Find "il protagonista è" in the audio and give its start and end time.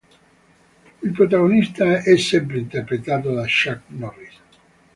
1.03-2.17